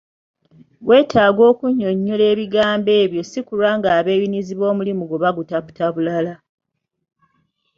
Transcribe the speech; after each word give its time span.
Weetaaga 0.87 1.41
okunnyonnyola 1.51 2.23
ebigambo 2.33 2.91
ebyo 3.03 3.21
ssi 3.25 3.39
kulwa 3.47 3.69
ng'abeeyunizi 3.77 4.53
b’omulimu 4.55 5.03
gwo 5.05 5.17
bagutaputa 5.23 5.85
bulala. 5.93 6.33